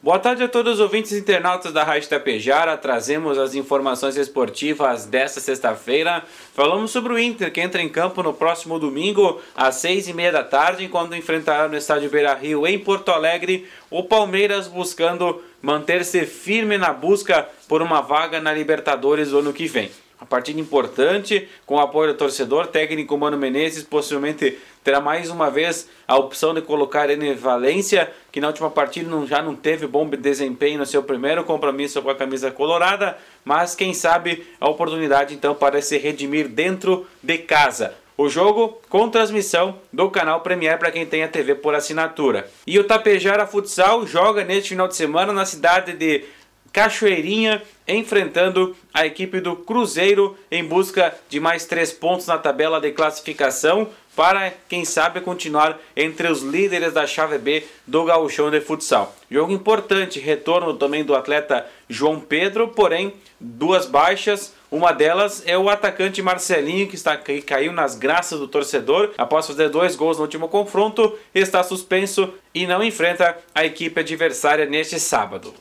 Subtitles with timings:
[0.00, 2.76] Boa tarde a todos os ouvintes internautas da Rádio Tapejara.
[2.76, 6.22] Trazemos as informações esportivas desta sexta-feira.
[6.54, 10.30] Falamos sobre o Inter, que entra em campo no próximo domingo, às seis e meia
[10.30, 16.24] da tarde, quando enfrentará no estádio Beira Rio, em Porto Alegre, o Palmeiras buscando manter-se
[16.26, 19.90] firme na busca por uma vaga na Libertadores do ano que vem.
[20.20, 25.48] Uma partida importante, com o apoio do torcedor, técnico Mano Menezes possivelmente terá mais uma
[25.48, 29.86] vez a opção de colocar Ener Valência, que na última partida não, já não teve
[29.86, 35.34] bom desempenho no seu primeiro compromisso com a camisa colorada, mas quem sabe a oportunidade
[35.34, 37.94] então para se redimir dentro de casa.
[38.16, 42.50] O jogo com transmissão do canal Premier para quem tem a TV por assinatura.
[42.66, 46.24] E o Tapejara Futsal joga neste final de semana na cidade de
[46.72, 52.92] Cachoeirinha enfrentando a equipe do Cruzeiro em busca de mais três pontos na tabela de
[52.92, 59.14] classificação para, quem sabe, continuar entre os líderes da chave B do Gauchão de Futsal.
[59.30, 64.52] Jogo importante, retorno também do atleta João Pedro, porém, duas baixas.
[64.72, 69.46] Uma delas é o atacante Marcelinho, que, está, que caiu nas graças do torcedor após
[69.46, 74.98] fazer dois gols no último confronto, está suspenso e não enfrenta a equipe adversária neste
[74.98, 75.54] sábado.